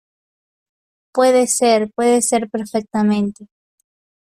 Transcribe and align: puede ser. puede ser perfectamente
puede 1.13 1.45
ser. 1.45 1.91
puede 1.93 2.23
ser 2.23 2.49
perfectamente 2.49 3.45